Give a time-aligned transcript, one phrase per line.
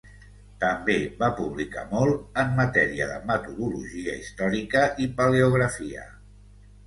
[0.61, 6.07] També va publicar molt en matèria de metodologia històrica i paleografia.